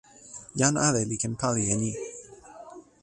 [0.59, 1.93] jan ale li ken pali e ni.